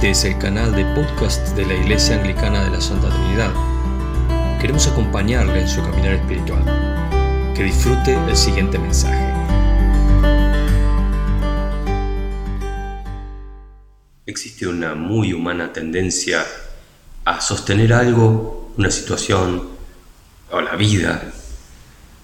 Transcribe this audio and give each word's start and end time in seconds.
Este 0.00 0.12
es 0.12 0.24
el 0.24 0.38
canal 0.38 0.74
de 0.74 0.86
podcast 0.94 1.54
de 1.54 1.66
la 1.66 1.74
Iglesia 1.74 2.16
Anglicana 2.16 2.64
de 2.64 2.70
la 2.70 2.80
Santa 2.80 3.10
Trinidad. 3.10 3.52
Queremos 4.58 4.86
acompañarle 4.86 5.60
en 5.60 5.68
su 5.68 5.82
caminar 5.82 6.14
espiritual. 6.14 7.52
Que 7.54 7.64
disfrute 7.64 8.14
el 8.14 8.34
siguiente 8.34 8.78
mensaje. 8.78 9.30
Existe 14.24 14.66
una 14.66 14.94
muy 14.94 15.34
humana 15.34 15.70
tendencia 15.70 16.46
a 17.26 17.42
sostener 17.42 17.92
algo, 17.92 18.72
una 18.78 18.90
situación 18.90 19.68
o 20.50 20.60
la 20.62 20.76
vida, 20.76 21.30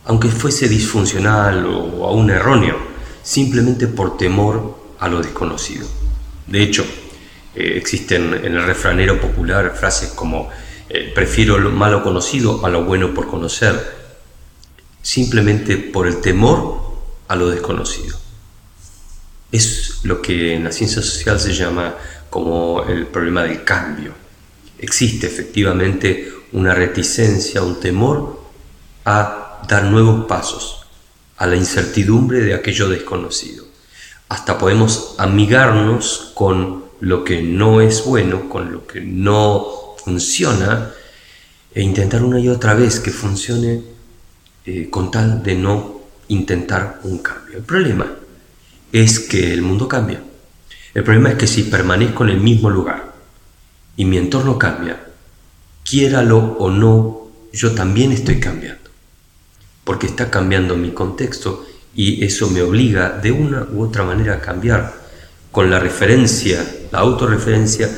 aunque 0.07 0.29
fuese 0.29 0.67
disfuncional 0.67 1.67
o 1.67 2.07
aún 2.07 2.31
erróneo, 2.31 2.79
simplemente 3.23 3.87
por 3.87 4.17
temor 4.17 4.79
a 4.99 5.09
lo 5.09 5.21
desconocido. 5.21 5.87
De 6.47 6.63
hecho, 6.63 6.87
eh, 7.57 7.79
existen 7.79 8.35
en 8.35 8.55
el 8.55 8.65
refranero 8.65 9.21
popular 9.21 9.75
frases 9.75 10.11
como 10.11 10.51
eh, 10.89 11.11
prefiero 11.15 11.59
lo 11.59 11.71
malo 11.71 12.03
conocido 12.03 12.65
a 12.65 12.69
lo 12.69 12.85
bueno 12.85 13.13
por 13.13 13.27
conocer, 13.27 13.97
simplemente 15.03 15.77
por 15.77 16.07
el 16.07 16.21
temor 16.21 16.81
a 17.29 17.35
lo 17.35 17.49
desconocido. 17.49 18.17
Es 19.51 20.01
lo 20.05 20.23
que 20.23 20.55
en 20.55 20.65
la 20.65 20.73
ciencia 20.73 21.03
social 21.03 21.41
se 21.41 21.55
llama 21.55 21.95
como 22.31 22.85
el 22.85 23.07
problema 23.07 23.43
del 23.43 23.65
cambio. 23.65 24.13
Existe 24.79 25.27
efectivamente 25.27 26.33
una 26.53 26.75
reticencia, 26.75 27.63
un 27.63 27.81
temor 27.81 28.43
a 29.05 29.63
dar 29.69 29.85
nuevos 29.85 30.27
pasos, 30.27 30.87
a 31.39 31.47
la 31.47 31.57
incertidumbre 31.57 32.41
de 32.41 32.55
aquello 32.55 32.89
desconocido. 32.89 33.65
Hasta 34.29 34.59
podemos 34.59 35.15
amigarnos 35.19 36.33
con 36.35 36.86
lo 37.01 37.25
que 37.25 37.43
no 37.43 37.81
es 37.81 38.05
bueno, 38.05 38.49
con 38.49 38.73
lo 38.73 38.87
que 38.87 39.01
no 39.01 39.67
funciona, 40.05 40.93
e 41.75 41.83
intentar 41.83 42.23
una 42.23 42.41
y 42.41 42.49
otra 42.49 42.75
vez 42.75 43.01
que 43.01 43.11
funcione 43.11 43.83
eh, 44.65 44.89
con 44.91 45.11
tal 45.11 45.43
de 45.43 45.55
no 45.55 46.01
intentar 46.29 47.01
un 47.05 47.19
cambio. 47.19 47.59
El 47.59 47.65
problema 47.65 48.07
es 48.93 49.21
que 49.21 49.53
el 49.53 49.63
mundo 49.63 49.87
cambia. 49.87 50.23
El 50.95 51.05
problema 51.05 51.31
es 51.31 51.37
que 51.37 51.47
si 51.47 51.65
permanezco 51.65 52.25
en 52.25 52.31
el 52.31 52.41
mismo 52.41 52.71
lugar 52.71 53.13
y 53.97 54.05
mi 54.07 54.17
entorno 54.17 54.59
cambia, 54.59 55.07
quiéralo 55.85 56.57
o 56.59 56.71
no, 56.71 57.29
yo 57.53 57.73
también 57.73 58.13
estoy 58.13 58.41
cambiando. 58.41 58.91
Porque 59.85 60.07
está 60.07 60.31
cambiando 60.31 60.77
mi 60.77 60.93
contexto 60.93 61.67
y 61.95 62.25
eso 62.25 62.51
me 62.51 62.63
obliga 62.63 63.11
de 63.11 63.33
una 63.33 63.67
u 63.71 63.83
otra 63.83 64.05
manera 64.05 64.35
a 64.35 64.41
cambiar 64.41 64.95
con 65.53 65.71
la 65.71 65.79
referencia, 65.79 66.67
la 66.97 67.03
autorreferencia, 67.03 67.91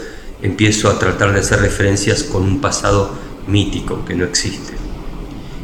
empiezo 0.42 0.90
a 0.90 0.98
tratar 0.98 1.32
de 1.32 1.40
hacer 1.40 1.60
referencias 1.60 2.24
con 2.24 2.42
un 2.42 2.60
pasado 2.60 3.10
mítico 3.46 4.04
que 4.04 4.14
no 4.14 4.24
existe. 4.24 4.74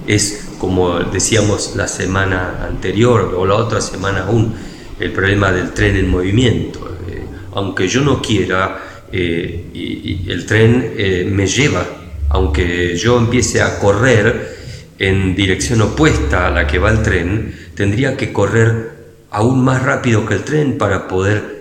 Es 0.07 0.51
como 0.59 1.01
decíamos 1.01 1.75
la 1.77 1.89
semana 1.89 2.65
anterior 2.65 3.35
o 3.37 3.45
la 3.45 3.57
otra 3.57 3.81
semana 3.81 4.27
aún, 4.27 4.55
el 5.01 5.13
problema 5.13 5.51
del 5.51 5.73
tren 5.73 5.97
en 5.97 6.09
movimiento. 6.09 6.97
Eh, 7.09 7.25
aunque 7.55 7.89
yo 7.89 8.03
no 8.03 8.23
quiera, 8.23 8.79
eh, 9.11 10.23
el 10.29 10.47
tren 10.47 10.95
eh, 10.97 11.29
me 11.29 11.47
lleva, 11.47 11.85
aunque 12.29 12.97
yo 12.97 13.19
empiece 13.19 13.63
a 13.63 13.81
correr 13.81 14.55
en 14.99 15.35
dirección 15.35 15.83
opuesta 15.83 16.47
a 16.47 16.51
la 16.51 16.67
que 16.69 16.79
va 16.79 16.91
el 16.91 17.03
tren, 17.03 17.55
tendría 17.75 18.17
que 18.17 18.33
correr 18.33 18.95
aún 19.31 19.65
más 19.65 19.83
rápido 19.83 20.25
que 20.25 20.35
el 20.35 20.45
tren 20.45 20.79
para 20.79 21.09
poder 21.09 21.54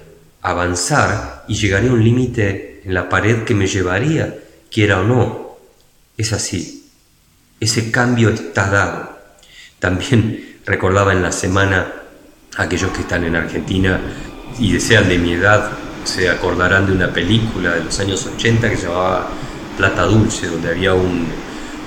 avanzar 0.44 1.46
y 1.48 1.56
llegaría 1.56 1.90
a 1.90 1.94
un 1.94 2.04
límite 2.04 2.82
en 2.86 2.94
la 2.94 3.10
pared 3.10 3.44
que 3.44 3.56
me 3.56 3.66
llevaría, 3.66 4.38
quiera 4.70 5.00
o 5.00 5.04
no. 5.04 5.58
Es 6.18 6.34
así. 6.34 6.92
Ese 7.60 7.90
cambio 7.90 8.30
está 8.30 8.70
dado. 8.70 9.18
También 9.80 10.60
recordaba 10.66 11.14
en 11.14 11.24
la 11.24 11.32
semana 11.32 11.92
aquellos 12.58 12.92
que 12.92 13.02
están 13.02 13.24
en 13.24 13.36
Argentina 13.36 14.00
y 14.60 14.74
desean 14.74 15.10
de 15.10 15.18
mi 15.18 15.34
edad, 15.34 15.72
se 16.04 16.30
acordarán 16.30 16.86
de 16.86 16.92
una 16.92 17.12
película 17.12 17.72
de 17.72 17.86
los 17.86 18.00
años 18.00 18.28
80 18.28 18.70
que 18.70 18.78
se 18.78 18.84
llamaba 18.84 19.30
Plata 19.78 20.04
Dulce, 20.04 20.48
donde 20.48 20.70
había 20.70 20.94
un, 20.94 21.26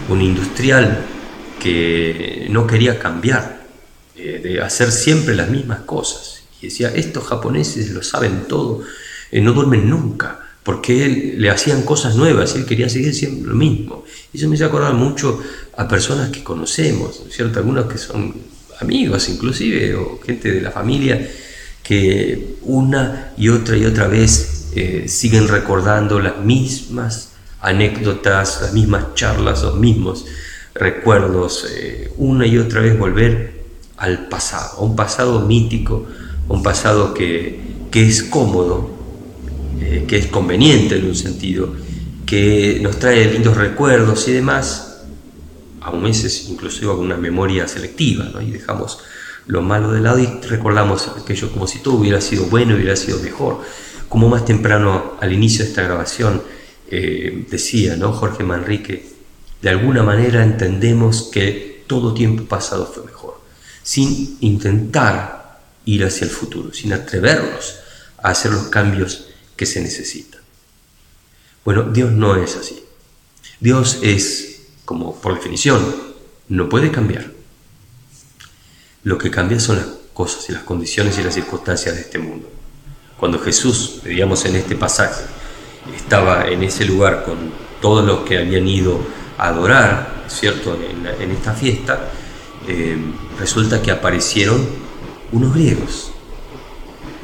un 0.09 0.23
industrial 0.23 1.05
que 1.61 2.47
no 2.51 2.67
quería 2.67 2.99
cambiar, 2.99 3.61
eh, 4.17 4.41
de 4.43 4.61
hacer 4.61 4.91
siempre 4.91 5.35
las 5.35 5.49
mismas 5.49 5.81
cosas 5.81 6.37
y 6.67 6.71
decía, 6.71 6.93
estos 6.95 7.25
japoneses 7.25 7.91
lo 7.91 8.03
saben 8.03 8.47
todo, 8.49 8.83
eh, 9.31 9.41
no 9.41 9.53
duermen 9.53 9.89
nunca, 9.89 10.41
porque 10.63 11.05
él, 11.05 11.35
le 11.39 11.51
hacían 11.51 11.83
cosas 11.83 12.17
nuevas, 12.17 12.57
él 12.57 12.67
quería 12.67 12.89
seguir 12.89 13.15
siempre 13.15 13.49
lo 13.49 13.55
mismo. 13.55 14.05
Y 14.33 14.39
eso 14.39 14.49
me 14.49 14.57
hace 14.57 14.65
acordar 14.65 14.95
mucho 14.95 15.41
a 15.77 15.87
personas 15.87 16.31
que 16.31 16.43
conocemos, 16.43 17.23
¿cierto? 17.31 17.61
Algunos 17.61 17.87
que 17.87 17.99
son 17.99 18.35
amigos 18.81 19.29
inclusive, 19.29 19.95
o 19.95 20.21
gente 20.25 20.53
de 20.53 20.61
la 20.61 20.71
familia, 20.71 21.29
que 21.83 22.57
una 22.63 23.33
y 23.37 23.49
otra 23.49 23.77
y 23.77 23.85
otra 23.85 24.09
vez 24.09 24.71
eh, 24.75 25.05
siguen 25.07 25.47
recordando 25.47 26.19
las 26.19 26.39
mismas 26.41 27.31
anécdotas, 27.61 28.61
las 28.63 28.73
mismas 28.73 29.15
charlas, 29.15 29.63
los 29.63 29.77
mismos 29.77 30.27
recuerdos, 30.75 31.67
eh, 31.71 32.13
una 32.17 32.47
y 32.47 32.59
otra 32.59 32.81
vez 32.81 32.99
volver 32.99 33.57
al 33.97 34.29
pasado, 34.29 34.79
a 34.79 34.83
un 34.83 34.97
pasado 34.97 35.41
mítico, 35.41 36.07
un 36.49 36.63
pasado 36.63 37.15
que, 37.15 37.61
es 37.93 38.23
cómodo, 38.25 38.91
eh, 39.81 40.05
que 40.07 40.19
es 40.19 40.27
conveniente 40.27 40.97
en 40.97 41.07
un 41.07 41.17
sentido, 41.17 41.75
que 42.27 42.79
nos 42.83 42.99
trae 42.99 43.33
lindos 43.33 43.57
recuerdos 43.57 44.29
y 44.29 44.33
demás, 44.33 45.03
a 45.81 45.91
veces 45.93 46.49
inclusive 46.51 46.93
una 46.93 47.17
memoria 47.17 47.67
selectiva, 47.67 48.31
y 48.43 48.51
dejamos 48.51 48.99
lo 49.47 49.63
malo 49.63 49.93
de 49.93 50.01
lado 50.01 50.19
y 50.19 50.27
recordamos 50.49 51.09
aquello 51.09 51.51
como 51.53 51.67
si 51.67 51.79
todo 51.79 51.95
hubiera 51.95 52.21
sido 52.21 52.47
bueno, 52.47 52.75
hubiera 52.75 52.97
sido 52.97 53.21
mejor. 53.21 53.61
Como 54.09 54.29
más 54.29 54.45
temprano 54.45 55.15
al 55.21 55.33
inicio 55.33 55.65
de 55.65 55.71
esta 55.71 55.83
grabación 55.83 56.43
eh, 56.91 57.47
decía 57.51 57.97
¿no? 57.97 58.13
Jorge 58.13 58.45
Manrique, 58.45 59.07
de 59.63 59.71
alguna 59.71 60.03
manera 60.03 60.43
entendemos 60.45 61.31
que 61.33 61.85
todo 61.87 62.15
tiempo 62.15 62.45
pasado 62.45 62.87
fue 62.93 63.05
mejor, 63.05 63.41
sin 63.83 64.37
intentar 64.41 65.36
ir 65.87 66.05
hacia 66.05 66.27
el 66.27 66.31
futuro, 66.31 66.75
sin 66.75 66.93
atrevernos 66.93 67.77
a 68.23 68.31
hacer 68.31 68.53
los 68.53 68.65
cambios 68.65 69.29
que 69.57 69.65
se 69.65 69.81
necesitan. 69.81 70.41
Bueno, 71.65 71.85
Dios 71.85 72.13
no 72.13 72.37
es 72.37 72.57
así. 72.57 72.85
Dios 73.61 74.01
es, 74.03 74.61
como 74.85 75.19
por 75.21 75.35
definición, 75.35 75.83
no 76.49 76.69
puede 76.69 76.91
cambiar. 76.91 77.33
Lo 79.05 79.17
que 79.17 79.31
cambia 79.31 79.59
son 79.59 79.77
las 79.77 79.87
cosas 80.13 80.49
y 80.51 80.53
las 80.53 80.63
condiciones 80.63 81.19
y 81.19 81.23
las 81.23 81.35
circunstancias 81.35 81.95
de 81.95 82.03
este 82.03 82.19
mundo. 82.19 82.51
Cuando 83.19 83.39
Jesús, 83.39 84.01
veíamos 84.05 84.45
en 84.45 84.57
este 84.57 84.77
pasaje, 84.77 85.25
estaba 85.97 86.49
en 86.49 86.63
ese 86.65 86.85
lugar 86.85 87.25
con 87.25 87.53
todos 87.81 88.05
los 88.05 88.21
que 88.21 88.39
habían 88.39 88.67
ido 88.67 89.01
a 89.39 89.49
adorar, 89.49 90.25
¿cierto?, 90.29 90.77
en, 90.77 91.31
esta 91.31 91.55
fiesta, 91.55 92.11
eh, 92.67 92.97
resulta 93.39 93.81
que 93.81 93.91
aparecieron 93.91 94.86
unos 95.33 95.55
griegos. 95.55 96.13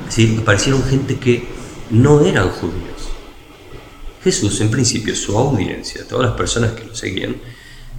Es 0.08 0.38
aparecieron 0.38 0.82
gente 0.84 1.18
que 1.18 1.44
no 1.90 2.24
eran 2.24 2.50
judíos. 2.50 2.92
Jesús, 4.22 4.60
en 4.60 4.70
principio, 4.70 5.16
su 5.16 5.36
audiencia, 5.36 6.06
todas 6.06 6.26
las 6.26 6.36
personas 6.36 6.72
que 6.72 6.84
lo 6.84 6.94
seguían, 6.94 7.36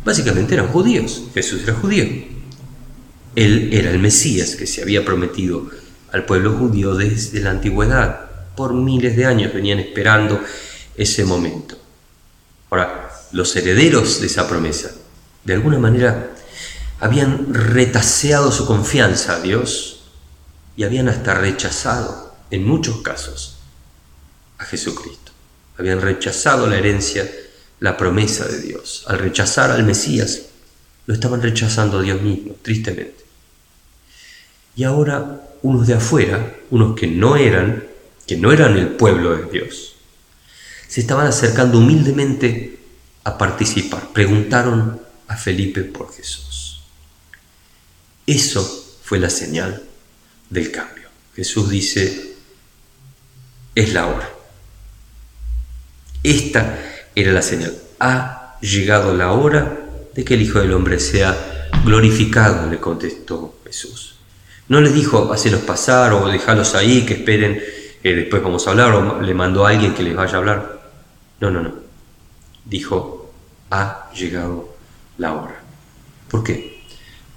básicamente 0.05 0.53
eran 0.53 0.67
judíos. 0.67 1.23
Jesús 1.33 1.63
era 1.63 1.73
judío. 1.73 2.05
Él 3.35 3.69
era 3.73 3.91
el 3.91 3.99
Mesías 3.99 4.55
que 4.55 4.67
se 4.67 4.81
había 4.81 5.03
prometido 5.03 5.69
al 6.11 6.25
pueblo 6.25 6.53
judío 6.53 6.95
desde 6.95 7.39
la 7.39 7.51
antigüedad. 7.51 8.29
Por 8.56 8.73
miles 8.73 9.17
de 9.17 9.25
años 9.25 9.53
venían 9.53 9.79
esperando 9.79 10.39
ese 10.95 11.25
momento. 11.25 11.75
Ahora, 12.69 13.09
los 13.31 13.56
herederos 13.56 14.21
de 14.21 14.27
esa 14.27 14.47
promesa, 14.47 14.91
de 15.44 15.53
alguna 15.53 15.79
manera, 15.79 16.31
habían 16.99 17.53
retaseado 17.53 18.51
su 18.51 18.65
confianza 18.65 19.35
a 19.35 19.41
Dios 19.41 19.93
y 20.75 20.83
habían 20.83 21.09
hasta 21.09 21.33
rechazado, 21.35 22.35
en 22.49 22.65
muchos 22.65 23.01
casos, 23.01 23.57
a 24.57 24.65
Jesucristo. 24.65 25.31
Habían 25.77 26.01
rechazado 26.01 26.67
la 26.67 26.77
herencia, 26.77 27.29
la 27.79 27.97
promesa 27.97 28.45
de 28.45 28.61
Dios. 28.61 29.03
Al 29.07 29.19
rechazar 29.19 29.71
al 29.71 29.83
Mesías, 29.83 30.43
lo 31.05 31.13
estaban 31.13 31.41
rechazando 31.41 31.99
a 31.99 32.01
Dios 32.01 32.21
mismo, 32.21 32.55
tristemente. 32.61 33.23
Y 34.75 34.83
ahora 34.83 35.41
unos 35.61 35.87
de 35.87 35.95
afuera, 35.95 36.55
unos 36.71 36.95
que 36.95 37.07
no 37.07 37.35
eran, 37.35 37.87
que 38.25 38.37
no 38.37 38.51
eran 38.51 38.77
el 38.77 38.89
pueblo 38.89 39.35
de 39.35 39.49
Dios, 39.51 39.95
se 40.87 41.01
estaban 41.01 41.27
acercando 41.27 41.79
humildemente 41.79 42.79
a 43.23 43.37
participar. 43.37 44.11
Preguntaron 44.13 45.01
a 45.27 45.37
Felipe 45.37 45.83
por 45.83 46.13
Jesús. 46.13 46.81
Eso 48.25 48.63
fue 49.03 49.19
la 49.19 49.29
señal 49.29 49.83
del 50.53 50.71
cambio. 50.71 51.09
Jesús 51.35 51.69
dice, 51.69 52.35
es 53.73 53.94
la 53.94 54.05
hora. 54.05 54.29
Esta 56.21 56.79
era 57.15 57.31
la 57.31 57.41
señal. 57.41 57.75
Ha 58.00 58.57
llegado 58.61 59.13
la 59.15 59.31
hora 59.31 59.79
de 60.13 60.23
que 60.23 60.35
el 60.35 60.44
Hijo 60.44 60.59
del 60.59 60.73
Hombre 60.73 61.00
sea 61.00 61.69
glorificado, 61.83 62.69
le 62.69 62.77
contestó 62.77 63.59
Jesús. 63.65 64.15
No 64.67 64.79
les 64.79 64.94
dijo, 64.94 65.33
hacelos 65.33 65.61
pasar 65.61 66.13
o 66.13 66.27
dejarlos 66.27 66.75
ahí, 66.75 67.03
que 67.06 67.15
esperen, 67.15 67.61
que 68.01 68.15
después 68.15 68.41
vamos 68.41 68.67
a 68.67 68.71
hablar, 68.71 68.94
o 68.94 69.21
le 69.21 69.33
mandó 69.33 69.65
a 69.65 69.71
alguien 69.71 69.95
que 69.95 70.03
les 70.03 70.15
vaya 70.15 70.35
a 70.35 70.38
hablar. 70.38 70.91
No, 71.41 71.49
no, 71.49 71.61
no. 71.61 71.73
Dijo, 72.63 73.33
ha 73.71 74.11
llegado 74.13 74.75
la 75.17 75.33
hora. 75.33 75.61
¿Por 76.29 76.44
qué? 76.44 76.83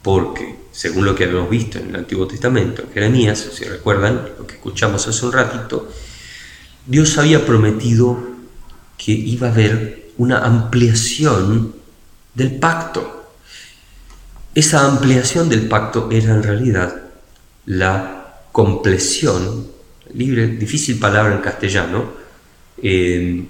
Porque, 0.02 0.65
según 0.76 1.06
lo 1.06 1.14
que 1.14 1.25
habíamos 1.25 1.49
visto 1.49 1.78
en 1.78 1.88
el 1.88 1.96
Antiguo 1.96 2.26
Testamento, 2.26 2.82
en 2.82 2.93
Jeremías, 2.93 3.49
si 3.50 3.64
recuerdan 3.64 4.28
lo 4.38 4.46
que 4.46 4.56
escuchamos 4.56 5.08
hace 5.08 5.25
un 5.25 5.32
ratito, 5.32 5.90
Dios 6.84 7.17
había 7.17 7.46
prometido 7.46 8.19
que 8.99 9.12
iba 9.12 9.49
a 9.49 9.52
haber 9.52 10.11
una 10.19 10.44
ampliación 10.44 11.75
del 12.34 12.56
pacto. 12.56 13.32
Esa 14.55 14.84
ampliación 14.84 15.49
del 15.49 15.67
pacto 15.67 16.11
era 16.12 16.34
en 16.34 16.43
realidad 16.43 17.05
la 17.64 18.43
compleción, 18.52 19.69
libre, 20.12 20.46
difícil 20.46 20.99
palabra 20.99 21.34
en 21.34 21.40
castellano, 21.40 22.12
eh, 22.82 23.46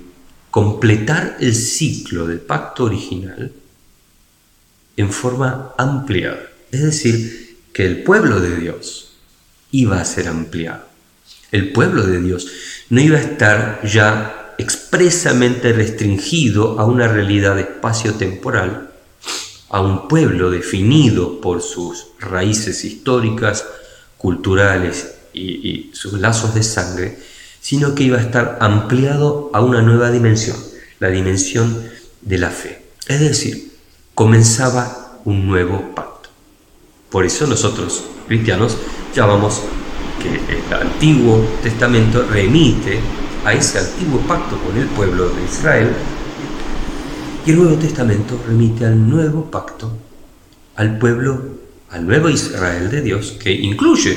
completar 0.52 1.38
el 1.40 1.56
ciclo 1.56 2.24
del 2.24 2.38
pacto 2.38 2.84
original 2.84 3.50
en 4.96 5.10
forma 5.10 5.74
ampliada. 5.76 6.55
Es 6.76 6.82
decir, 6.82 7.56
que 7.72 7.86
el 7.86 8.02
pueblo 8.02 8.38
de 8.38 8.54
Dios 8.54 9.12
iba 9.70 9.98
a 9.98 10.04
ser 10.04 10.28
ampliado. 10.28 10.84
El 11.50 11.72
pueblo 11.72 12.02
de 12.02 12.20
Dios 12.20 12.48
no 12.90 13.00
iba 13.00 13.16
a 13.16 13.22
estar 13.22 13.80
ya 13.82 14.54
expresamente 14.58 15.72
restringido 15.72 16.78
a 16.78 16.84
una 16.84 17.08
realidad 17.08 17.58
espacio-temporal, 17.58 18.90
a 19.70 19.80
un 19.80 20.06
pueblo 20.06 20.50
definido 20.50 21.40
por 21.40 21.62
sus 21.62 22.08
raíces 22.20 22.84
históricas, 22.84 23.64
culturales 24.18 25.14
y, 25.32 25.90
sus 25.94 26.20
lazos 26.20 26.54
de 26.54 26.62
sangre, 26.62 27.18
sino 27.58 27.94
que 27.94 28.04
iba 28.04 28.18
a 28.18 28.22
estar 28.22 28.58
ampliado 28.60 29.50
a 29.54 29.62
una 29.62 29.80
nueva 29.80 30.10
dimensión, 30.10 30.58
la 30.98 31.08
dimensión 31.08 31.88
de 32.20 32.36
la 32.36 32.50
fe. 32.50 32.82
Es 33.08 33.20
decir, 33.20 33.72
comenzaba 34.14 35.22
un 35.24 35.46
nuevo 35.46 35.94
pacto. 35.94 36.15
Por 37.16 37.24
eso 37.24 37.46
nosotros, 37.46 38.04
cristianos, 38.28 38.76
llamamos 39.14 39.62
que 40.22 40.28
el 40.34 40.74
Antiguo 40.74 41.48
Testamento 41.62 42.26
remite 42.30 43.00
a 43.42 43.54
ese 43.54 43.78
antiguo 43.78 44.20
pacto 44.28 44.58
con 44.58 44.76
el 44.76 44.86
pueblo 44.88 45.30
de 45.30 45.42
Israel 45.42 45.92
y 47.46 47.50
el 47.52 47.56
Nuevo 47.56 47.76
Testamento 47.76 48.38
remite 48.46 48.84
al 48.84 49.08
nuevo 49.08 49.50
pacto, 49.50 49.96
al 50.74 50.98
pueblo, 50.98 51.42
al 51.88 52.06
nuevo 52.06 52.28
Israel 52.28 52.90
de 52.90 53.00
Dios, 53.00 53.38
que 53.42 53.50
incluye 53.50 54.14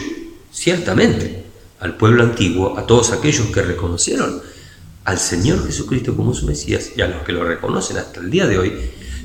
ciertamente 0.51 1.45
al 1.79 1.95
pueblo 1.95 2.23
antiguo, 2.23 2.77
a 2.77 2.85
todos 2.85 3.13
aquellos 3.13 3.47
que 3.47 3.61
reconocieron 3.61 4.41
al 5.05 5.19
Señor 5.19 5.65
Jesucristo 5.65 6.17
como 6.17 6.33
su 6.33 6.45
Mesías 6.45 6.91
y 6.97 7.01
a 7.01 7.07
los 7.07 7.23
que 7.23 7.31
lo 7.31 7.45
reconocen 7.45 7.95
hasta 7.95 8.19
el 8.19 8.29
día 8.29 8.45
de 8.45 8.59
hoy, 8.59 8.73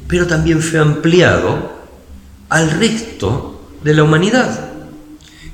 pero 0.06 0.28
también 0.28 0.62
fue 0.62 0.78
ampliado 0.78 1.72
al 2.50 2.70
resto 2.70 3.53
de 3.84 3.94
la 3.94 4.02
humanidad. 4.02 4.70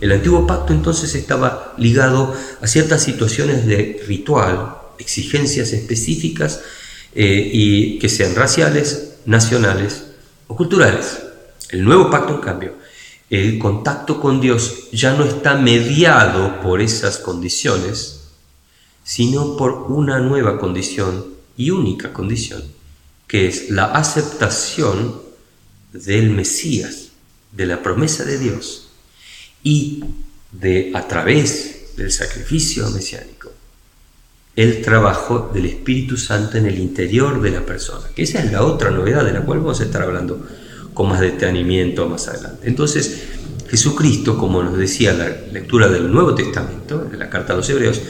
El 0.00 0.12
antiguo 0.12 0.46
pacto 0.46 0.72
entonces 0.72 1.14
estaba 1.14 1.74
ligado 1.76 2.34
a 2.62 2.66
ciertas 2.66 3.02
situaciones 3.02 3.66
de 3.66 4.02
ritual, 4.06 4.76
exigencias 4.98 5.72
específicas 5.72 6.62
eh, 7.14 7.50
y 7.52 7.98
que 7.98 8.08
sean 8.08 8.34
raciales, 8.34 9.16
nacionales 9.26 10.04
o 10.46 10.56
culturales. 10.56 11.18
El 11.68 11.84
nuevo 11.84 12.08
pacto, 12.08 12.34
en 12.34 12.40
cambio, 12.40 12.74
el 13.28 13.58
contacto 13.58 14.20
con 14.20 14.40
Dios 14.40 14.90
ya 14.92 15.12
no 15.14 15.24
está 15.24 15.56
mediado 15.56 16.60
por 16.60 16.80
esas 16.80 17.18
condiciones, 17.18 18.20
sino 19.04 19.56
por 19.56 19.86
una 19.90 20.20
nueva 20.20 20.58
condición 20.58 21.26
y 21.56 21.70
única 21.70 22.12
condición, 22.12 22.62
que 23.26 23.48
es 23.48 23.70
la 23.70 23.86
aceptación 23.86 25.20
del 25.92 26.30
Mesías, 26.30 27.09
de 27.52 27.66
la 27.66 27.82
promesa 27.82 28.24
de 28.24 28.38
Dios 28.38 28.90
y 29.62 30.04
de 30.52 30.92
a 30.94 31.06
través 31.06 31.96
del 31.96 32.10
sacrificio 32.10 32.88
mesiánico 32.90 33.50
el 34.56 34.82
trabajo 34.82 35.50
del 35.54 35.66
Espíritu 35.66 36.16
Santo 36.16 36.58
en 36.58 36.66
el 36.66 36.78
interior 36.78 37.40
de 37.40 37.50
la 37.50 37.64
persona, 37.64 38.08
que 38.14 38.24
esa 38.24 38.42
es 38.42 38.52
la 38.52 38.62
otra 38.62 38.90
novedad 38.90 39.24
de 39.24 39.32
la 39.32 39.42
cual 39.42 39.60
vamos 39.60 39.80
a 39.80 39.84
estar 39.84 40.02
hablando 40.02 40.44
con 40.92 41.08
más 41.08 41.20
detenimiento 41.20 42.08
más 42.08 42.28
adelante. 42.28 42.66
Entonces, 42.66 43.22
Jesucristo, 43.68 44.36
como 44.36 44.62
nos 44.62 44.76
decía 44.76 45.12
la 45.12 45.28
lectura 45.28 45.88
del 45.88 46.10
Nuevo 46.12 46.34
Testamento, 46.34 46.98
de 46.98 47.16
la 47.16 47.30
carta 47.30 47.52
a 47.52 47.56
los 47.56 47.70
Hebreos, 47.70 48.02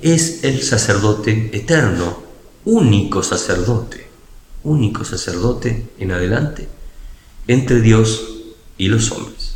es 0.00 0.44
el 0.44 0.62
sacerdote 0.62 1.50
eterno, 1.52 2.22
único 2.64 3.22
sacerdote, 3.22 4.06
único 4.62 5.04
sacerdote 5.04 5.88
en 5.98 6.12
adelante 6.12 6.68
entre 7.48 7.80
Dios 7.80 8.41
y 8.78 8.88
los 8.88 9.10
hombres. 9.12 9.54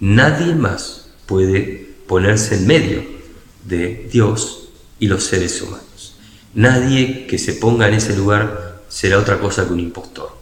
Nadie 0.00 0.54
más 0.54 1.08
puede 1.26 1.94
ponerse 2.06 2.56
en 2.56 2.66
medio 2.66 3.04
de 3.64 4.08
Dios 4.12 4.68
y 4.98 5.08
los 5.08 5.24
seres 5.24 5.60
humanos. 5.62 6.16
Nadie 6.54 7.26
que 7.26 7.38
se 7.38 7.54
ponga 7.54 7.88
en 7.88 7.94
ese 7.94 8.16
lugar 8.16 8.82
será 8.88 9.18
otra 9.18 9.40
cosa 9.40 9.66
que 9.66 9.72
un 9.72 9.80
impostor. 9.80 10.36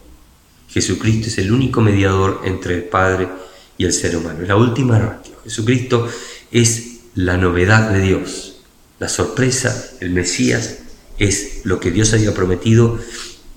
Jesucristo 0.69 1.27
es 1.27 1.37
el 1.37 1.51
único 1.51 1.81
mediador 1.81 2.41
entre 2.45 2.75
el 2.75 2.83
Padre 2.83 3.29
y 3.77 3.85
el 3.85 3.93
ser 3.93 4.17
humano. 4.17 4.39
La 4.45 4.55
última 4.55 4.99
ratio. 4.99 5.33
Jesucristo 5.43 6.07
es 6.51 6.99
la 7.15 7.37
novedad 7.37 7.91
de 7.91 8.01
Dios. 8.01 8.55
La 8.99 9.09
sorpresa, 9.09 9.91
el 9.99 10.11
Mesías, 10.11 10.79
es 11.17 11.61
lo 11.63 11.79
que 11.79 11.91
Dios 11.91 12.13
había 12.13 12.33
prometido 12.33 12.99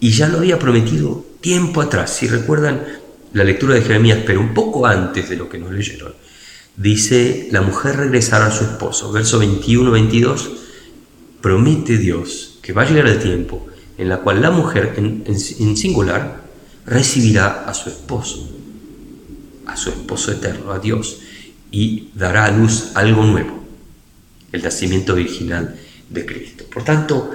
y 0.00 0.10
ya 0.10 0.28
lo 0.28 0.38
había 0.38 0.58
prometido 0.58 1.24
tiempo 1.40 1.80
atrás. 1.80 2.14
Si 2.14 2.28
recuerdan, 2.28 2.84
la 3.36 3.44
lectura 3.44 3.74
de 3.74 3.82
Jeremías, 3.82 4.20
pero 4.24 4.40
un 4.40 4.54
poco 4.54 4.86
antes 4.86 5.28
de 5.28 5.36
lo 5.36 5.46
que 5.46 5.58
nos 5.58 5.70
leyeron, 5.70 6.14
dice, 6.74 7.48
la 7.50 7.60
mujer 7.60 7.96
regresará 7.96 8.46
a 8.46 8.50
su 8.50 8.64
esposo. 8.64 9.12
Verso 9.12 9.42
21-22, 9.42 10.52
promete 11.42 11.98
Dios 11.98 12.58
que 12.62 12.72
va 12.72 12.82
a 12.82 12.88
llegar 12.88 13.06
el 13.08 13.18
tiempo 13.18 13.66
en 13.98 14.08
la 14.08 14.20
cual 14.20 14.40
la 14.40 14.50
mujer, 14.50 14.94
en, 14.96 15.76
singular, 15.76 16.44
recibirá 16.86 17.64
a 17.66 17.74
su 17.74 17.90
esposo, 17.90 18.48
a 19.66 19.76
su 19.76 19.90
esposo 19.90 20.32
eterno, 20.32 20.72
a 20.72 20.78
Dios, 20.78 21.18
y 21.70 22.08
dará 22.14 22.46
a 22.46 22.50
luz 22.50 22.92
algo 22.94 23.22
nuevo, 23.22 23.64
el 24.50 24.62
nacimiento 24.62 25.12
original 25.12 25.78
de 26.08 26.24
Cristo. 26.24 26.64
Por 26.72 26.84
tanto, 26.84 27.32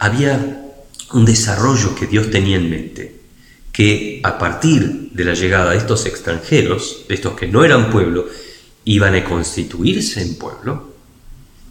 había 0.00 0.64
un 1.12 1.24
desarrollo 1.24 1.94
que 1.94 2.08
Dios 2.08 2.28
tenía 2.28 2.56
en 2.56 2.68
mente 2.68 3.17
que 3.78 4.18
a 4.24 4.38
partir 4.38 5.10
de 5.12 5.24
la 5.24 5.34
llegada 5.34 5.70
de 5.70 5.76
estos 5.76 6.04
extranjeros, 6.04 7.04
de 7.08 7.14
estos 7.14 7.34
que 7.34 7.46
no 7.46 7.64
eran 7.64 7.92
pueblo, 7.92 8.26
iban 8.84 9.14
a 9.14 9.22
constituirse 9.22 10.20
en 10.20 10.34
pueblo, 10.34 10.94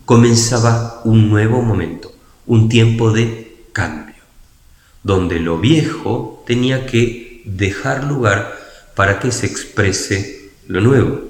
comenzaba 0.05 1.01
un 1.03 1.29
nuevo 1.29 1.61
momento, 1.61 2.13
un 2.45 2.69
tiempo 2.69 3.11
de 3.11 3.57
cambio, 3.73 4.23
donde 5.03 5.41
lo 5.41 5.59
viejo 5.59 6.45
tenía 6.47 6.85
que 6.85 7.41
dejar 7.43 8.05
lugar 8.05 8.57
para 8.95 9.19
que 9.19 9.33
se 9.33 9.45
exprese 9.45 10.51
lo 10.65 10.79
nuevo. 10.79 11.23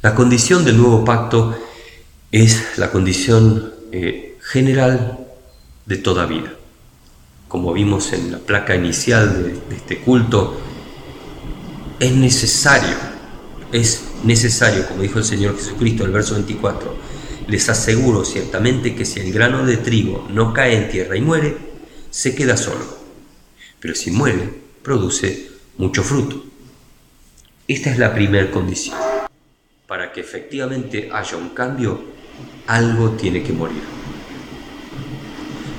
La 0.00 0.14
condición 0.14 0.64
del 0.64 0.78
nuevo 0.78 1.04
pacto 1.04 1.58
es 2.32 2.78
la 2.78 2.90
condición 2.90 3.70
eh, 3.92 4.38
general 4.40 5.26
de 5.84 5.98
toda 5.98 6.24
vida 6.24 6.54
como 7.50 7.72
vimos 7.72 8.12
en 8.12 8.30
la 8.30 8.38
placa 8.38 8.76
inicial 8.76 9.42
de, 9.68 9.74
este 9.74 9.98
culto, 9.98 10.56
es 11.98 12.12
necesario, 12.12 12.96
es 13.72 14.04
necesario, 14.22 14.86
como 14.86 15.02
dijo 15.02 15.18
el 15.18 15.24
Señor 15.24 15.56
Jesucristo 15.56 16.04
en 16.04 16.10
el 16.10 16.14
verso 16.14 16.34
24, 16.34 16.96
les 17.48 17.68
aseguro 17.68 18.24
ciertamente 18.24 18.94
que 18.94 19.04
si 19.04 19.18
el 19.18 19.32
grano 19.32 19.66
de 19.66 19.78
trigo 19.78 20.28
no 20.30 20.54
cae 20.54 20.76
en 20.76 20.90
tierra 20.90 21.16
y 21.16 21.22
muere, 21.22 21.56
se 22.08 22.36
queda 22.36 22.56
solo, 22.56 22.86
pero 23.80 23.96
si 23.96 24.12
muere, 24.12 24.48
produce 24.84 25.48
mucho 25.76 26.04
fruto. 26.04 26.44
Esta 27.66 27.90
es 27.90 27.98
la 27.98 28.14
primera 28.14 28.48
condición. 28.52 28.96
Para 29.88 30.12
que 30.12 30.20
efectivamente 30.20 31.10
haya 31.12 31.36
un 31.36 31.48
cambio, 31.48 32.00
algo 32.68 33.10
tiene 33.10 33.42
que 33.42 33.52
morir 33.52 33.99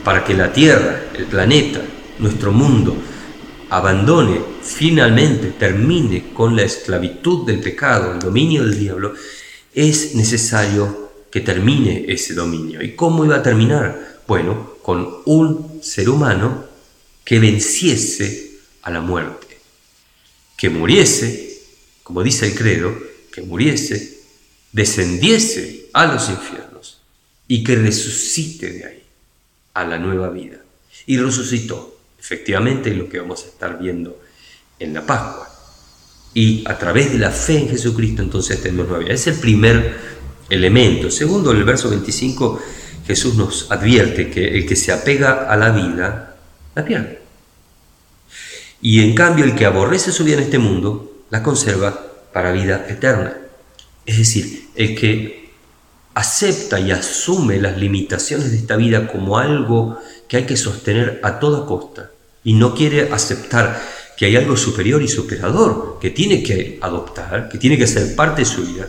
para 0.04 0.24
que 0.24 0.34
la 0.34 0.52
Tierra, 0.52 1.06
el 1.14 1.26
planeta, 1.26 1.82
nuestro 2.20 2.52
mundo, 2.52 2.96
abandone 3.70 4.42
finalmente, 4.62 5.54
termine 5.58 6.34
con 6.34 6.56
la 6.56 6.64
esclavitud 6.64 7.46
del 7.46 7.60
pecado, 7.60 8.14
el 8.14 8.20
dominio 8.20 8.64
del 8.64 8.78
diablo, 8.78 9.14
es 9.74 10.16
necesario 10.16 11.12
que 11.32 11.42
termine 11.42 12.06
ese 12.08 12.34
dominio. 12.34 12.82
¿Y 12.82 12.96
cómo 12.96 13.24
iba 13.26 13.38
a 13.38 13.44
terminar? 13.44 14.22
Bueno, 14.28 14.76
con 14.82 15.22
un 15.26 15.80
ser 15.82 16.10
humano 16.10 16.66
que 17.24 17.40
venciese 17.40 18.60
a 18.82 18.92
la 18.92 19.02
muerte, 19.02 19.60
que 20.58 20.70
muriese, 20.70 21.62
como 22.04 22.24
dice 22.24 22.48
el 22.48 22.56
credo, 22.56 22.94
que 23.32 23.42
muriese, 23.42 24.20
descendiese 24.72 25.90
a 25.94 26.06
los 26.08 26.30
infiernos 26.30 27.02
y 27.48 27.64
que 27.64 27.76
resucite 27.76 28.72
de 28.72 28.86
ahí 28.86 29.01
a 29.74 29.84
la 29.86 29.98
nueva 29.98 30.30
vida. 30.30 30.58
Y 31.06 31.18
resucitó, 31.18 31.98
efectivamente, 32.20 32.94
lo 32.94 33.10
que 33.10 33.20
vamos 33.20 33.44
a 33.44 33.48
estar 33.48 33.80
viendo 33.80 34.20
en 34.80 34.94
la 34.94 35.06
Pascua. 35.06 35.48
Y 36.34 36.64
a 36.68 36.78
través 36.78 37.12
de 37.12 37.20
la 37.20 37.32
fe 37.32 37.58
en 37.58 37.70
Jesucristo 37.70 38.22
entonces 38.22 38.62
tenemos 38.62 38.88
nueva 38.88 39.04
vida. 39.04 39.14
Es 39.14 39.28
el 39.28 39.36
primer 39.36 39.96
elemento. 40.50 41.12
Segundo, 41.12 41.52
en 41.52 41.58
el 41.58 41.64
verso 41.64 41.90
25 41.90 42.62
Jesús 43.06 43.36
nos 43.36 43.72
advierte 43.72 44.30
que 44.30 44.56
el 44.56 44.66
que 44.66 44.76
se 44.76 44.92
apega 44.92 45.50
a 45.50 45.58
la 45.58 45.72
vida, 45.72 46.38
la 46.76 46.86
pierde. 46.86 47.20
Y 48.82 49.02
en 49.02 49.14
cambio 49.14 49.46
el 49.46 49.56
que 49.56 49.66
aborrece 49.66 50.12
su 50.12 50.24
vida 50.24 50.38
en 50.38 50.44
este 50.44 50.60
mundo, 50.60 51.24
la 51.30 51.44
conserva 51.44 52.08
para 52.34 52.52
vida 52.52 52.86
eterna. 52.90 53.38
Es 54.06 54.18
decir, 54.18 54.70
el 54.76 54.96
que 54.96 55.41
acepta 56.14 56.80
y 56.80 56.92
asume 56.92 57.60
las 57.60 57.78
limitaciones 57.78 58.52
de 58.52 58.58
esta 58.58 58.76
vida 58.76 59.08
como 59.08 59.38
algo 59.38 60.00
que 60.28 60.38
hay 60.38 60.46
que 60.46 60.58
sostener 60.58 61.20
a 61.24 61.40
toda 61.40 61.66
costa 61.66 62.12
y 62.44 62.54
no 62.54 62.76
quiere 62.76 63.12
aceptar 63.12 63.82
que 64.18 64.26
hay 64.26 64.36
algo 64.36 64.56
superior 64.58 65.02
y 65.02 65.08
superador 65.08 65.98
que 66.00 66.10
tiene 66.10 66.44
que 66.44 66.78
adoptar, 66.82 67.50
que 67.50 67.58
tiene 67.58 67.78
que 67.78 67.88
ser 67.88 68.16
parte 68.16 68.42
de 68.42 68.46
su 68.46 68.64
vida, 68.64 68.88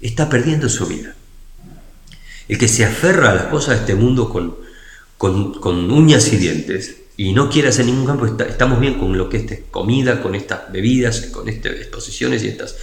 está 0.00 0.28
perdiendo 0.28 0.68
su 0.68 0.86
vida. 0.86 1.14
El 2.48 2.58
que 2.58 2.68
se 2.68 2.84
aferra 2.84 3.30
a 3.30 3.34
las 3.34 3.44
cosas 3.44 3.76
de 3.76 3.80
este 3.82 3.94
mundo 3.94 4.28
con, 4.28 4.56
con, 5.18 5.90
uñas 5.90 6.32
y 6.32 6.36
dientes 6.36 6.96
y 7.16 7.32
no 7.32 7.48
quiere 7.48 7.68
hacer 7.68 7.86
ningún 7.86 8.06
cambio, 8.06 8.36
estamos 8.48 8.80
bien 8.80 8.94
con 8.98 9.16
lo 9.16 9.28
que 9.28 9.38
es 9.38 9.60
comida, 9.70 10.22
con 10.22 10.34
estas 10.34 10.70
bebidas, 10.72 11.20
con 11.32 11.48
estas 11.48 11.72
exposiciones 11.72 12.42
y 12.42 12.48
estas 12.48 12.76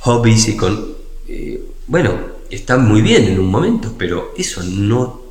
hobbies 0.00 0.48
y 0.48 0.56
con... 0.56 0.96
Eh, 1.28 1.62
bueno, 1.86 2.37
está 2.50 2.78
muy 2.78 3.02
bien 3.02 3.24
en 3.24 3.38
un 3.38 3.50
momento, 3.50 3.94
pero 3.98 4.34
eso 4.36 4.62
no 4.62 5.22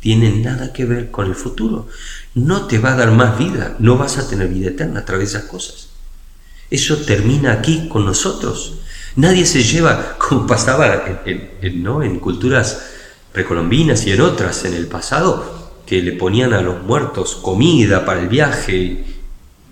tiene 0.00 0.30
nada 0.30 0.72
que 0.72 0.84
ver 0.84 1.10
con 1.10 1.26
el 1.26 1.34
futuro. 1.34 1.88
No 2.34 2.66
te 2.66 2.78
va 2.78 2.92
a 2.92 2.96
dar 2.96 3.10
más 3.10 3.38
vida, 3.38 3.76
no 3.78 3.96
vas 3.96 4.18
a 4.18 4.28
tener 4.28 4.48
vida 4.48 4.70
eterna 4.70 5.00
a 5.00 5.04
través 5.04 5.32
de 5.32 5.38
esas 5.38 5.50
cosas. 5.50 5.88
Eso 6.70 6.98
termina 6.98 7.52
aquí 7.52 7.88
con 7.88 8.04
nosotros. 8.04 8.74
Nadie 9.16 9.44
se 9.44 9.62
lleva, 9.62 10.16
como 10.28 10.46
pasaba 10.46 11.22
en, 11.24 11.82
¿no? 11.82 12.02
en 12.02 12.18
culturas 12.18 12.86
precolombinas 13.32 14.06
y 14.06 14.12
en 14.12 14.20
otras 14.20 14.64
en 14.64 14.74
el 14.74 14.86
pasado, 14.86 15.72
que 15.86 16.02
le 16.02 16.12
ponían 16.12 16.52
a 16.52 16.60
los 16.60 16.82
muertos 16.82 17.34
comida 17.36 18.04
para 18.04 18.20
el 18.20 18.28
viaje 18.28 19.04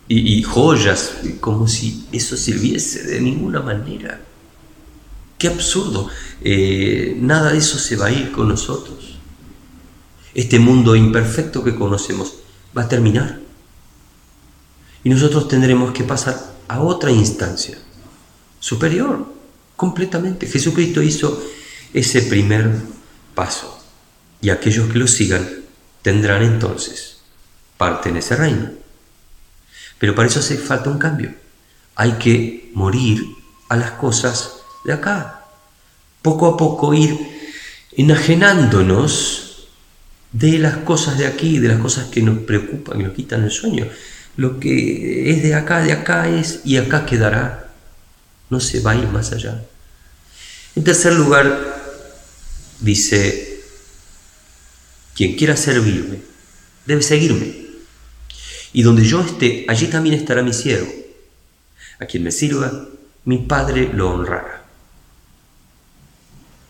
y, 0.08 0.42
joyas, 0.42 1.18
como 1.40 1.68
si 1.68 2.06
eso 2.12 2.36
sirviese 2.36 3.04
de 3.04 3.20
ninguna 3.20 3.60
manera. 3.60 4.20
Qué 5.38 5.46
absurdo. 5.46 6.08
Eh, 6.42 7.16
nada 7.20 7.52
de 7.52 7.58
eso 7.58 7.78
se 7.78 7.96
va 7.96 8.06
a 8.06 8.10
ir 8.10 8.32
con 8.32 8.48
nosotros. 8.48 9.18
Este 10.34 10.58
mundo 10.58 10.96
imperfecto 10.96 11.64
que 11.64 11.76
conocemos 11.76 12.34
va 12.76 12.82
a 12.82 12.88
terminar. 12.88 13.40
Y 15.04 15.10
nosotros 15.10 15.48
tendremos 15.48 15.92
que 15.92 16.04
pasar 16.04 16.54
a 16.66 16.80
otra 16.80 17.10
instancia, 17.10 17.78
superior, 18.60 19.32
completamente. 19.76 20.46
Jesucristo 20.46 21.00
hizo 21.02 21.40
ese 21.94 22.22
primer 22.22 22.70
paso. 23.34 23.80
Y 24.40 24.50
aquellos 24.50 24.90
que 24.90 24.98
lo 24.98 25.06
sigan 25.06 25.48
tendrán 26.02 26.42
entonces 26.42 27.18
parte 27.76 28.08
en 28.08 28.16
ese 28.16 28.36
reino. 28.36 28.70
Pero 29.98 30.14
para 30.14 30.28
eso 30.28 30.40
hace 30.40 30.56
falta 30.56 30.90
un 30.90 30.98
cambio. 30.98 31.34
Hay 31.94 32.12
que 32.12 32.70
morir 32.74 33.24
a 33.68 33.76
las 33.76 33.92
cosas 33.92 34.57
de 34.88 34.94
acá. 34.94 35.44
Poco 36.22 36.46
a 36.46 36.56
poco 36.56 36.94
ir 36.94 37.16
enajenándonos 37.92 39.68
de 40.32 40.58
las 40.58 40.78
cosas 40.78 41.18
de 41.18 41.26
aquí, 41.26 41.58
de 41.58 41.68
las 41.68 41.78
cosas 41.78 42.06
que 42.06 42.22
nos 42.22 42.38
preocupan 42.38 43.00
y 43.00 43.04
nos 43.04 43.14
quitan 43.14 43.44
el 43.44 43.50
sueño. 43.50 43.86
Lo 44.36 44.58
que 44.58 45.30
es 45.30 45.42
de 45.42 45.54
acá, 45.54 45.82
de 45.82 45.92
acá 45.92 46.28
es 46.28 46.60
y 46.64 46.76
acá 46.76 47.06
quedará. 47.06 47.70
No 48.50 48.60
se 48.60 48.80
va 48.80 48.92
a 48.92 48.96
ir 48.96 49.08
más 49.08 49.32
allá. 49.32 49.62
En 50.74 50.84
tercer 50.84 51.12
lugar, 51.12 51.46
dice, 52.80 53.60
quien 55.14 55.36
quiera 55.36 55.56
servirme, 55.56 56.18
debe 56.86 57.02
seguirme. 57.02 57.68
Y 58.72 58.82
donde 58.82 59.04
yo 59.04 59.20
esté, 59.20 59.66
allí 59.68 59.88
también 59.88 60.14
estará 60.14 60.42
mi 60.42 60.52
siervo. 60.52 60.92
A 62.00 62.06
quien 62.06 62.22
me 62.22 62.30
sirva, 62.30 62.86
mi 63.24 63.38
Padre 63.38 63.90
lo 63.92 64.10
honrará. 64.10 64.57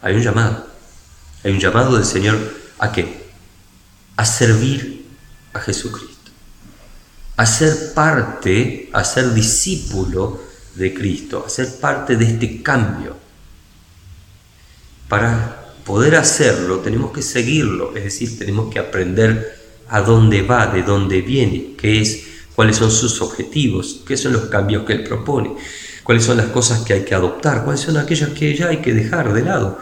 Hay 0.02 0.14
un 0.14 0.22
llamado. 0.22 0.66
Hay 1.44 1.52
un 1.52 1.58
llamado 1.58 1.96
del 1.96 2.04
Señor 2.04 2.38
a 2.78 2.92
qué? 2.92 3.28
A 4.16 4.24
servir 4.24 5.06
a 5.52 5.60
Jesucristo. 5.60 6.30
A 7.36 7.46
ser 7.46 7.94
parte, 7.94 8.90
a 8.92 9.04
ser 9.04 9.32
discípulo 9.32 10.40
de 10.74 10.94
Cristo, 10.94 11.44
a 11.46 11.50
ser 11.50 11.78
parte 11.80 12.16
de 12.16 12.24
este 12.24 12.62
cambio. 12.62 13.16
Para 15.08 15.74
poder 15.84 16.16
hacerlo 16.16 16.80
tenemos 16.80 17.12
que 17.12 17.22
seguirlo, 17.22 17.96
es 17.96 18.04
decir, 18.04 18.38
tenemos 18.38 18.72
que 18.72 18.78
aprender 18.78 19.56
a 19.88 20.02
dónde 20.02 20.42
va, 20.42 20.66
de 20.66 20.82
dónde 20.82 21.22
viene, 21.22 21.74
qué 21.78 22.00
es, 22.02 22.24
cuáles 22.54 22.76
son 22.76 22.90
sus 22.90 23.20
objetivos, 23.22 24.02
qué 24.06 24.16
son 24.16 24.34
los 24.34 24.46
cambios 24.46 24.84
que 24.84 24.92
él 24.92 25.04
propone, 25.04 25.54
cuáles 26.08 26.24
son 26.24 26.38
las 26.38 26.46
cosas 26.46 26.80
que 26.86 26.94
hay 26.94 27.04
que 27.04 27.14
adoptar, 27.14 27.64
cuáles 27.64 27.82
son 27.82 27.98
aquellas 27.98 28.30
que 28.30 28.56
ya 28.56 28.68
hay 28.68 28.78
que 28.78 28.94
dejar 28.94 29.34
de 29.34 29.42
lado. 29.42 29.78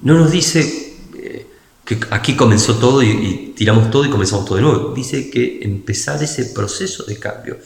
No 0.00 0.16
nos 0.16 0.30
dice 0.30 0.94
eh, 1.16 1.46
que 1.84 1.98
aquí 2.10 2.36
comenzó 2.36 2.76
todo 2.76 3.02
y, 3.02 3.08
y 3.08 3.52
tiramos 3.56 3.90
todo 3.90 4.04
y 4.04 4.10
comenzamos 4.10 4.44
todo 4.44 4.54
de 4.54 4.62
nuevo. 4.62 4.94
Dice 4.94 5.30
que 5.30 5.58
empezar 5.62 6.22
ese 6.22 6.44
proceso 6.44 7.02
de 7.02 7.18
cambio 7.18 7.58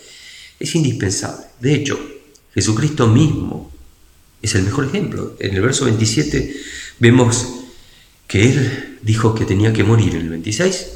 es 0.58 0.74
indispensable. 0.74 1.44
De 1.60 1.74
hecho, 1.74 2.00
Jesucristo 2.54 3.06
mismo 3.06 3.70
es 4.40 4.54
el 4.54 4.62
mejor 4.62 4.86
ejemplo. 4.86 5.36
En 5.38 5.54
el 5.54 5.60
verso 5.60 5.84
27 5.84 6.56
vemos 7.00 7.48
que 8.26 8.48
Él 8.48 8.98
dijo 9.02 9.34
que 9.34 9.44
tenía 9.44 9.74
que 9.74 9.84
morir 9.84 10.14
en 10.14 10.22
el 10.22 10.30
26, 10.30 10.86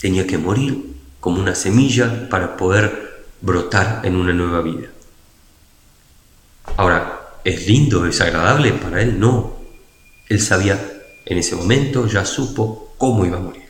tenía 0.00 0.26
que 0.26 0.38
morir 0.38 0.82
como 1.20 1.42
una 1.42 1.54
semilla 1.54 2.30
para 2.30 2.56
poder 2.56 3.26
brotar 3.42 4.00
en 4.06 4.16
una 4.16 4.32
nueva 4.32 4.62
vida. 4.62 4.88
Ahora, 6.78 7.40
¿es 7.42 7.66
lindo, 7.66 8.06
es 8.06 8.20
agradable? 8.20 8.72
Para 8.72 9.02
Él 9.02 9.18
no. 9.18 9.58
Él 10.28 10.40
sabía 10.40 10.80
en 11.26 11.36
ese 11.36 11.56
momento, 11.56 12.06
ya 12.06 12.24
supo 12.24 12.94
cómo 12.96 13.26
iba 13.26 13.36
a 13.36 13.40
morir. 13.40 13.64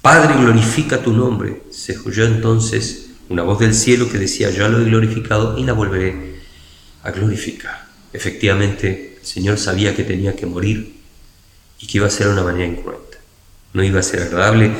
Padre, 0.00 0.34
glorifica 0.40 1.02
tu 1.02 1.12
nombre. 1.12 1.64
Se 1.70 1.98
oyó 1.98 2.24
entonces 2.24 3.10
una 3.28 3.42
voz 3.42 3.58
del 3.58 3.74
cielo 3.74 4.08
que 4.08 4.16
decía, 4.16 4.48
ya 4.48 4.66
lo 4.68 4.80
he 4.80 4.84
glorificado 4.84 5.58
y 5.58 5.64
la 5.64 5.74
volveré 5.74 6.40
a 7.02 7.10
glorificar. 7.10 7.86
Efectivamente, 8.14 9.18
el 9.20 9.26
Señor 9.26 9.58
sabía 9.58 9.94
que 9.94 10.04
tenía 10.04 10.34
que 10.34 10.46
morir 10.46 11.02
y 11.78 11.86
que 11.86 11.98
iba 11.98 12.06
a 12.06 12.10
ser 12.10 12.28
de 12.28 12.32
una 12.32 12.44
manera 12.44 12.64
incruenta. 12.64 13.18
No 13.74 13.84
iba 13.84 14.00
a 14.00 14.02
ser 14.02 14.22
agradable. 14.22 14.72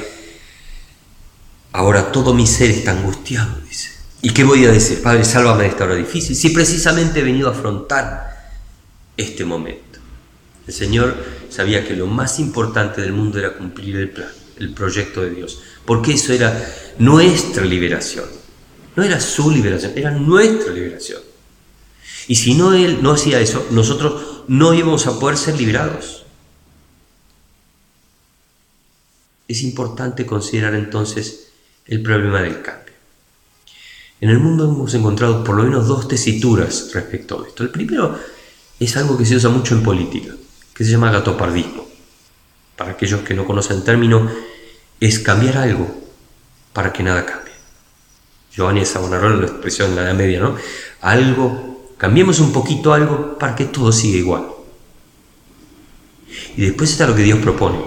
Ahora 1.72 2.10
todo 2.10 2.32
mi 2.32 2.46
ser 2.46 2.70
está 2.70 2.92
angustiado, 2.92 3.60
dice. 3.68 4.01
¿Y 4.22 4.30
qué 4.30 4.44
voy 4.44 4.64
a 4.64 4.70
decir? 4.70 5.02
Padre, 5.02 5.24
sálvame 5.24 5.64
de 5.64 5.70
esta 5.70 5.84
hora 5.84 5.96
difícil. 5.96 6.36
Si 6.36 6.50
precisamente 6.50 7.20
he 7.20 7.24
venido 7.24 7.48
a 7.48 7.52
afrontar 7.52 8.32
este 9.16 9.44
momento. 9.44 9.98
El 10.66 10.72
Señor 10.72 11.16
sabía 11.50 11.86
que 11.86 11.96
lo 11.96 12.06
más 12.06 12.38
importante 12.38 13.00
del 13.00 13.12
mundo 13.12 13.40
era 13.40 13.54
cumplir 13.54 13.96
el 13.96 14.10
plan, 14.10 14.28
el 14.58 14.72
proyecto 14.72 15.22
de 15.22 15.30
Dios. 15.30 15.60
Porque 15.84 16.12
eso 16.12 16.32
era 16.32 16.56
nuestra 16.98 17.64
liberación. 17.64 18.26
No 18.94 19.02
era 19.02 19.20
su 19.20 19.50
liberación, 19.50 19.92
era 19.96 20.12
nuestra 20.12 20.72
liberación. 20.72 21.20
Y 22.28 22.36
si 22.36 22.54
no 22.54 22.74
Él 22.74 23.02
no 23.02 23.12
hacía 23.12 23.40
eso, 23.40 23.66
nosotros 23.70 24.44
no 24.46 24.72
íbamos 24.72 25.06
a 25.06 25.18
poder 25.18 25.36
ser 25.36 25.56
liberados. 25.56 26.24
Es 29.48 29.62
importante 29.62 30.24
considerar 30.24 30.74
entonces 30.74 31.48
el 31.86 32.02
problema 32.02 32.40
del 32.42 32.62
cambio. 32.62 32.81
En 34.22 34.30
el 34.30 34.38
mundo 34.38 34.64
hemos 34.64 34.94
encontrado 34.94 35.44
por 35.44 35.56
lo 35.56 35.64
menos 35.64 35.86
dos 35.86 36.08
tesituras 36.08 36.90
respecto 36.94 37.42
a 37.42 37.48
esto. 37.48 37.62
El 37.62 37.68
primero 37.68 38.18
es 38.80 38.96
algo 38.96 39.18
que 39.18 39.26
se 39.26 39.36
usa 39.36 39.50
mucho 39.50 39.74
en 39.74 39.82
política, 39.82 40.32
que 40.74 40.84
se 40.84 40.92
llama 40.92 41.10
gatopardismo. 41.10 41.86
Para 42.74 42.92
aquellos 42.92 43.20
que 43.20 43.34
no 43.34 43.44
conocen 43.44 43.76
el 43.78 43.82
término, 43.84 44.30
es 44.98 45.18
cambiar 45.18 45.58
algo 45.58 45.94
para 46.72 46.90
que 46.90 47.02
nada 47.02 47.26
cambie. 47.26 47.52
Giovanni 48.50 48.86
Savonarola 48.86 49.36
lo 49.36 49.46
expresó 49.46 49.84
en 49.84 49.96
la 49.96 50.04
Edad 50.04 50.14
Media, 50.14 50.40
¿no? 50.40 50.56
Algo 51.02 51.72
Cambiemos 52.02 52.40
un 52.40 52.52
poquito 52.52 52.92
algo 52.92 53.38
para 53.38 53.54
que 53.54 53.66
todo 53.66 53.92
siga 53.92 54.18
igual. 54.18 54.46
Y 56.56 56.62
después 56.62 56.90
está 56.90 57.06
lo 57.06 57.14
que 57.14 57.22
Dios 57.22 57.38
propone. 57.38 57.78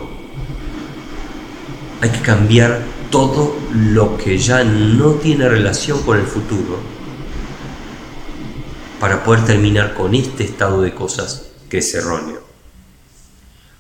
hay 2.00 2.10
que 2.10 2.22
cambiar 2.22 2.82
todo 3.16 3.56
lo 3.74 4.18
que 4.18 4.38
ya 4.38 4.66
no 4.66 5.12
tiene 5.12 5.48
relación 5.48 6.04
con 6.04 6.20
el 6.20 6.26
futuro 6.26 6.78
para 9.00 9.24
poder 9.24 9.46
terminar 9.46 9.94
con 9.94 10.14
este 10.14 10.44
estado 10.44 10.82
de 10.82 10.94
cosas 10.94 11.52
que 11.70 11.78
es 11.78 11.96
erróneo. 11.96 12.42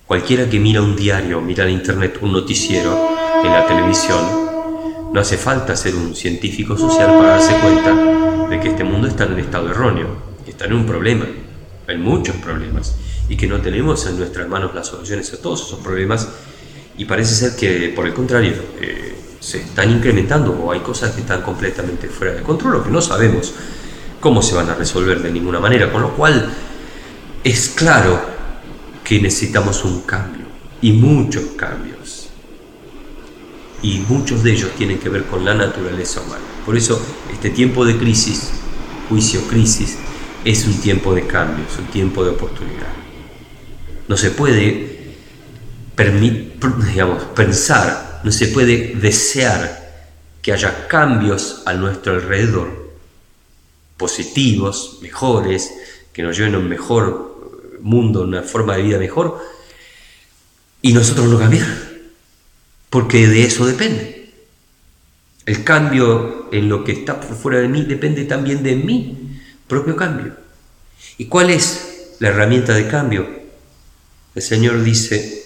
Cualquiera 0.07 0.49
que 0.49 0.57
mira 0.57 0.81
un 0.81 0.95
diario, 0.95 1.41
mira 1.41 1.65
en 1.65 1.71
internet 1.71 2.17
un 2.21 2.31
noticiero, 2.31 3.09
en 3.43 3.51
la 3.51 3.67
televisión, 3.67 4.21
no 5.11 5.19
hace 5.19 5.37
falta 5.37 5.75
ser 5.75 5.95
un 5.95 6.15
científico 6.15 6.77
social 6.77 7.07
para 7.17 7.31
darse 7.31 7.55
cuenta 7.55 8.47
de 8.47 8.57
que 8.61 8.69
este 8.69 8.85
mundo 8.85 9.05
está 9.05 9.25
en 9.25 9.33
un 9.33 9.39
estado 9.41 9.69
erróneo, 9.69 10.15
está 10.47 10.63
en 10.63 10.75
un 10.75 10.85
problema, 10.85 11.25
hay 11.89 11.97
muchos 11.97 12.37
problemas, 12.37 12.95
y 13.27 13.35
que 13.35 13.47
no 13.47 13.59
tenemos 13.59 14.05
en 14.05 14.17
nuestras 14.17 14.47
manos 14.47 14.73
las 14.73 14.87
soluciones 14.87 15.33
a 15.33 15.41
todos 15.41 15.67
esos 15.67 15.79
problemas, 15.81 16.29
y 16.97 17.03
parece 17.03 17.35
ser 17.35 17.57
que 17.57 17.91
por 17.93 18.07
el 18.07 18.13
contrario, 18.13 18.53
eh, 18.79 19.15
se 19.45 19.61
están 19.61 19.91
incrementando 19.91 20.51
o 20.53 20.71
hay 20.71 20.79
cosas 20.79 21.11
que 21.11 21.21
están 21.21 21.43
completamente 21.43 22.07
fuera 22.07 22.33
de 22.33 22.41
control 22.41 22.77
o 22.77 22.83
que 22.83 22.89
no 22.89 22.99
sabemos 22.99 23.53
cómo 24.19 24.41
se 24.41 24.55
van 24.55 24.71
a 24.71 24.73
resolver 24.73 25.21
de 25.21 25.31
ninguna 25.31 25.59
manera, 25.59 25.91
con 25.91 26.01
lo 26.01 26.15
cual 26.15 26.51
es 27.43 27.69
claro 27.69 28.19
que 29.03 29.21
necesitamos 29.21 29.85
un 29.85 30.01
cambio 30.01 30.45
y 30.81 30.93
muchos 30.93 31.43
cambios. 31.55 32.29
Y 33.83 33.99
muchos 34.07 34.41
de 34.41 34.53
ellos 34.53 34.71
tienen 34.75 34.97
que 34.97 35.09
ver 35.09 35.25
con 35.25 35.45
la 35.45 35.53
naturaleza 35.53 36.21
humana. 36.21 36.41
Por 36.65 36.75
eso 36.75 36.99
este 37.31 37.51
tiempo 37.51 37.85
de 37.85 37.97
crisis, 37.97 38.49
juicio, 39.09 39.41
crisis, 39.47 39.99
es 40.43 40.65
un 40.65 40.81
tiempo 40.81 41.13
de 41.13 41.27
cambio, 41.27 41.65
es 41.71 41.77
un 41.77 41.85
tiempo 41.85 42.23
de 42.23 42.31
oportunidad. 42.31 42.93
No 44.07 44.17
se 44.17 44.31
puede 44.31 45.13
digamos, 45.95 47.23
pensar, 47.35 48.04
no 48.25 48.31
se 48.31 48.47
puede 48.47 48.95
desear 48.95 50.09
que 50.41 50.51
haya 50.51 50.87
cambios 50.87 51.61
a 51.67 51.73
nuestro 51.75 52.15
alrededor 52.15 52.95
positivos, 53.97 54.97
mejores, 55.03 55.71
que 56.11 56.23
nos 56.23 56.35
lleven 56.35 56.55
a 56.55 56.57
un 56.57 56.67
mejor 56.67 57.77
mundo, 57.81 58.23
una 58.23 58.41
forma 58.41 58.75
de 58.75 58.81
vida 58.81 58.97
mejor, 58.97 59.39
y 60.81 60.91
nosotros 60.91 61.27
no 61.27 61.37
cambiar, 61.37 61.67
porque 62.89 63.27
de 63.27 63.43
eso 63.43 63.67
depende. 63.67 64.33
El 65.45 65.63
cambio 65.63 66.49
en 66.51 66.67
lo 66.67 66.83
que 66.83 66.93
está 66.93 67.21
por 67.21 67.37
fuera 67.37 67.59
de 67.59 67.67
mí 67.67 67.83
depende 67.83 68.25
también 68.25 68.63
de 68.63 68.75
mi 68.75 69.39
propio 69.67 69.95
cambio. 69.95 70.35
¿Y 71.19 71.25
cuál 71.25 71.51
es 71.51 72.15
la 72.17 72.29
herramienta 72.29 72.73
de 72.73 72.87
cambio? 72.87 73.29
El 74.33 74.41
Señor 74.41 74.81
dice, 74.81 75.45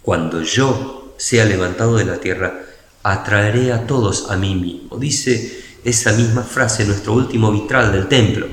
cuando 0.00 0.42
yo 0.42 0.97
sea 1.18 1.44
levantado 1.44 1.96
de 1.96 2.06
la 2.06 2.16
tierra, 2.16 2.60
atraeré 3.02 3.72
a 3.72 3.86
todos 3.86 4.30
a 4.30 4.36
mí 4.36 4.54
mismo. 4.54 4.96
Dice 4.96 5.64
esa 5.84 6.12
misma 6.12 6.42
frase 6.42 6.82
en 6.82 6.88
nuestro 6.88 7.12
último 7.12 7.52
vitral 7.52 7.92
del 7.92 8.08
templo. 8.08 8.46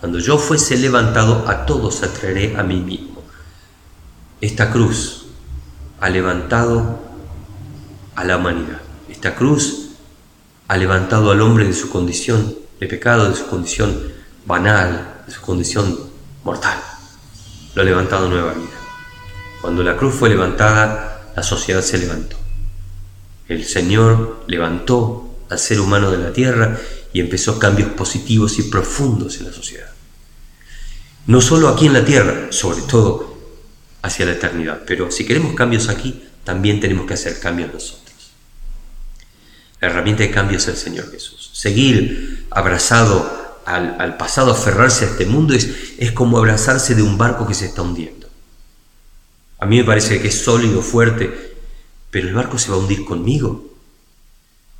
Cuando 0.00 0.18
yo 0.18 0.38
fuese 0.38 0.76
levantado, 0.76 1.48
a 1.48 1.66
todos 1.66 2.02
atraeré 2.02 2.56
a 2.56 2.62
mí 2.62 2.80
mismo. 2.80 3.22
Esta 4.40 4.70
cruz 4.70 5.26
ha 6.00 6.08
levantado 6.08 7.00
a 8.14 8.24
la 8.24 8.36
humanidad. 8.36 8.80
Esta 9.08 9.34
cruz 9.34 9.90
ha 10.68 10.76
levantado 10.76 11.30
al 11.30 11.40
hombre 11.40 11.66
de 11.66 11.72
su 11.72 11.90
condición 11.90 12.54
de 12.78 12.86
pecado, 12.86 13.28
de 13.28 13.36
su 13.36 13.46
condición 13.46 14.12
banal, 14.44 15.22
de 15.26 15.32
su 15.32 15.40
condición 15.40 15.98
mortal. 16.42 16.78
Lo 17.74 17.82
ha 17.82 17.84
levantado 17.84 18.26
a 18.26 18.28
nueva 18.28 18.52
vida. 18.52 18.76
Cuando 19.60 19.82
la 19.82 19.96
cruz 19.96 20.14
fue 20.14 20.28
levantada, 20.28 21.13
la 21.36 21.42
sociedad 21.42 21.82
se 21.82 21.98
levantó. 21.98 22.36
El 23.48 23.64
Señor 23.64 24.44
levantó 24.46 25.36
al 25.50 25.58
ser 25.58 25.80
humano 25.80 26.10
de 26.10 26.18
la 26.18 26.32
Tierra 26.32 26.78
y 27.12 27.20
empezó 27.20 27.58
cambios 27.58 27.90
positivos 27.90 28.58
y 28.58 28.64
profundos 28.64 29.38
en 29.38 29.46
la 29.46 29.52
sociedad. 29.52 29.90
No 31.26 31.40
solo 31.40 31.68
aquí 31.68 31.86
en 31.86 31.92
la 31.92 32.04
Tierra, 32.04 32.48
sobre 32.50 32.82
todo 32.82 33.38
hacia 34.02 34.26
la 34.26 34.32
eternidad, 34.32 34.82
pero 34.86 35.10
si 35.10 35.24
queremos 35.24 35.54
cambios 35.54 35.88
aquí, 35.88 36.22
también 36.44 36.80
tenemos 36.80 37.06
que 37.06 37.14
hacer 37.14 37.40
cambios 37.40 37.72
nosotros. 37.72 38.04
La 39.80 39.88
herramienta 39.88 40.22
de 40.22 40.30
cambio 40.30 40.58
es 40.58 40.68
el 40.68 40.76
Señor 40.76 41.10
Jesús. 41.10 41.50
Seguir 41.52 42.46
abrazado 42.50 43.60
al, 43.64 44.16
pasado, 44.16 44.52
aferrarse 44.52 45.04
a 45.04 45.08
este 45.08 45.26
mundo, 45.26 45.54
es, 45.54 45.68
es 45.98 46.12
como 46.12 46.38
abrazarse 46.38 46.94
de 46.94 47.02
un 47.02 47.16
barco 47.16 47.46
que 47.46 47.54
se 47.54 47.66
está 47.66 47.82
hundiendo. 47.82 48.23
A 49.58 49.66
mí 49.66 49.78
me 49.78 49.84
parece 49.84 50.20
que 50.20 50.28
es 50.28 50.42
sólido, 50.42 50.82
fuerte, 50.82 51.54
pero 52.10 52.28
el 52.28 52.34
barco 52.34 52.58
se 52.58 52.70
va 52.70 52.76
a 52.76 52.80
hundir 52.80 53.04
conmigo 53.04 53.74